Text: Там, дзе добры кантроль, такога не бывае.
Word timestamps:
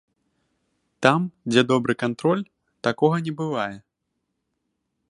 Там, 1.05 1.21
дзе 1.51 1.61
добры 1.73 1.93
кантроль, 2.05 2.43
такога 2.89 3.15
не 3.29 3.33
бывае. 3.45 3.71